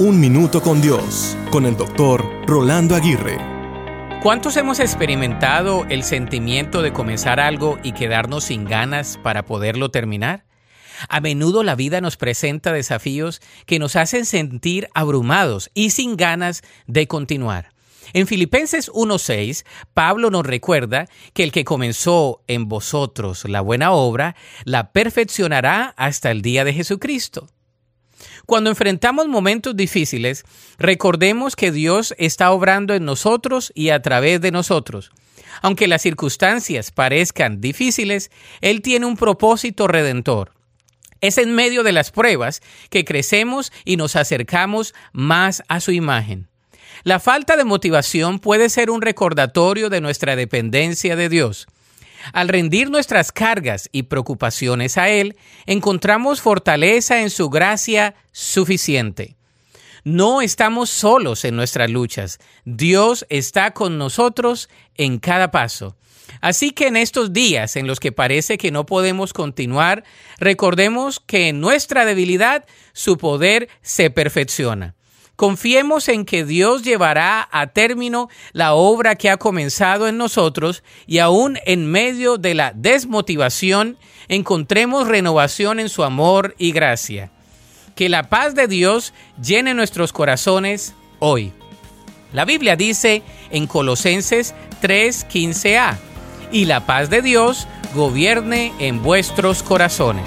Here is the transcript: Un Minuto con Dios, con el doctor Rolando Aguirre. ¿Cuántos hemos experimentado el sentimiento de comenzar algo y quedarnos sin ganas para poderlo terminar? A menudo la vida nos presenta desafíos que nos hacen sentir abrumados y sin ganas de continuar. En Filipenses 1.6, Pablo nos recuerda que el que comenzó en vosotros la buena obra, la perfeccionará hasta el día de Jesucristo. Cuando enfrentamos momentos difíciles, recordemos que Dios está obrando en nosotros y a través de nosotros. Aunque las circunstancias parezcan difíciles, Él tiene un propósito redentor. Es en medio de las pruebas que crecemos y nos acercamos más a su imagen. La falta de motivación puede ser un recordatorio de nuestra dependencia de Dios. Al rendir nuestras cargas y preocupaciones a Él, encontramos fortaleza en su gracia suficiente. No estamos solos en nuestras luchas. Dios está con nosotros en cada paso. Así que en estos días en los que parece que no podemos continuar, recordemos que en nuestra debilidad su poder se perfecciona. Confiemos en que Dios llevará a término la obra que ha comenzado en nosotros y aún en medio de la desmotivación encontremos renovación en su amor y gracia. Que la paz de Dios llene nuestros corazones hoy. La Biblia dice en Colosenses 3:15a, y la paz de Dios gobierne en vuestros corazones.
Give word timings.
Un 0.00 0.20
Minuto 0.20 0.62
con 0.62 0.80
Dios, 0.80 1.36
con 1.50 1.66
el 1.66 1.76
doctor 1.76 2.24
Rolando 2.46 2.94
Aguirre. 2.94 3.36
¿Cuántos 4.22 4.56
hemos 4.56 4.78
experimentado 4.78 5.86
el 5.88 6.04
sentimiento 6.04 6.82
de 6.82 6.92
comenzar 6.92 7.40
algo 7.40 7.80
y 7.82 7.90
quedarnos 7.90 8.44
sin 8.44 8.64
ganas 8.64 9.18
para 9.20 9.44
poderlo 9.44 9.90
terminar? 9.90 10.44
A 11.08 11.20
menudo 11.20 11.64
la 11.64 11.74
vida 11.74 12.00
nos 12.00 12.16
presenta 12.16 12.72
desafíos 12.72 13.40
que 13.66 13.80
nos 13.80 13.96
hacen 13.96 14.24
sentir 14.24 14.88
abrumados 14.94 15.68
y 15.74 15.90
sin 15.90 16.16
ganas 16.16 16.62
de 16.86 17.08
continuar. 17.08 17.70
En 18.12 18.28
Filipenses 18.28 18.92
1.6, 18.92 19.66
Pablo 19.94 20.30
nos 20.30 20.46
recuerda 20.46 21.08
que 21.32 21.42
el 21.42 21.50
que 21.50 21.64
comenzó 21.64 22.44
en 22.46 22.68
vosotros 22.68 23.46
la 23.48 23.62
buena 23.62 23.90
obra, 23.90 24.36
la 24.62 24.92
perfeccionará 24.92 25.92
hasta 25.96 26.30
el 26.30 26.40
día 26.40 26.62
de 26.62 26.72
Jesucristo. 26.72 27.48
Cuando 28.48 28.70
enfrentamos 28.70 29.28
momentos 29.28 29.76
difíciles, 29.76 30.42
recordemos 30.78 31.54
que 31.54 31.70
Dios 31.70 32.14
está 32.16 32.50
obrando 32.50 32.94
en 32.94 33.04
nosotros 33.04 33.70
y 33.74 33.90
a 33.90 34.00
través 34.00 34.40
de 34.40 34.50
nosotros. 34.50 35.10
Aunque 35.60 35.86
las 35.86 36.00
circunstancias 36.00 36.90
parezcan 36.90 37.60
difíciles, 37.60 38.30
Él 38.62 38.80
tiene 38.80 39.04
un 39.04 39.18
propósito 39.18 39.86
redentor. 39.86 40.52
Es 41.20 41.36
en 41.36 41.54
medio 41.54 41.82
de 41.82 41.92
las 41.92 42.10
pruebas 42.10 42.62
que 42.88 43.04
crecemos 43.04 43.70
y 43.84 43.98
nos 43.98 44.16
acercamos 44.16 44.94
más 45.12 45.62
a 45.68 45.80
su 45.80 45.92
imagen. 45.92 46.48
La 47.04 47.20
falta 47.20 47.54
de 47.58 47.64
motivación 47.64 48.38
puede 48.38 48.70
ser 48.70 48.88
un 48.90 49.02
recordatorio 49.02 49.90
de 49.90 50.00
nuestra 50.00 50.36
dependencia 50.36 51.16
de 51.16 51.28
Dios. 51.28 51.66
Al 52.32 52.48
rendir 52.48 52.90
nuestras 52.90 53.32
cargas 53.32 53.88
y 53.92 54.04
preocupaciones 54.04 54.98
a 54.98 55.08
Él, 55.08 55.36
encontramos 55.66 56.40
fortaleza 56.40 57.20
en 57.20 57.30
su 57.30 57.50
gracia 57.50 58.14
suficiente. 58.32 59.36
No 60.04 60.40
estamos 60.40 60.90
solos 60.90 61.44
en 61.44 61.56
nuestras 61.56 61.90
luchas. 61.90 62.38
Dios 62.64 63.26
está 63.28 63.72
con 63.72 63.98
nosotros 63.98 64.68
en 64.94 65.18
cada 65.18 65.50
paso. 65.50 65.96
Así 66.40 66.70
que 66.70 66.86
en 66.86 66.96
estos 66.96 67.32
días 67.32 67.76
en 67.76 67.86
los 67.86 68.00
que 68.00 68.12
parece 68.12 68.58
que 68.58 68.70
no 68.70 68.86
podemos 68.86 69.32
continuar, 69.32 70.04
recordemos 70.38 71.20
que 71.20 71.48
en 71.48 71.60
nuestra 71.60 72.04
debilidad 72.04 72.64
su 72.92 73.18
poder 73.18 73.68
se 73.82 74.10
perfecciona. 74.10 74.94
Confiemos 75.38 76.08
en 76.08 76.24
que 76.24 76.44
Dios 76.44 76.82
llevará 76.82 77.48
a 77.52 77.68
término 77.68 78.28
la 78.52 78.74
obra 78.74 79.14
que 79.14 79.30
ha 79.30 79.36
comenzado 79.36 80.08
en 80.08 80.16
nosotros 80.16 80.82
y 81.06 81.18
aún 81.18 81.60
en 81.64 81.88
medio 81.88 82.38
de 82.38 82.54
la 82.54 82.72
desmotivación 82.74 83.98
encontremos 84.26 85.06
renovación 85.06 85.78
en 85.78 85.90
su 85.90 86.02
amor 86.02 86.56
y 86.58 86.72
gracia. 86.72 87.30
Que 87.94 88.08
la 88.08 88.24
paz 88.24 88.56
de 88.56 88.66
Dios 88.66 89.14
llene 89.40 89.74
nuestros 89.74 90.12
corazones 90.12 90.96
hoy. 91.20 91.52
La 92.32 92.44
Biblia 92.44 92.74
dice 92.74 93.22
en 93.52 93.68
Colosenses 93.68 94.56
3:15a, 94.82 95.98
y 96.50 96.64
la 96.64 96.84
paz 96.84 97.10
de 97.10 97.22
Dios 97.22 97.68
gobierne 97.94 98.72
en 98.80 99.04
vuestros 99.04 99.62
corazones. 99.62 100.26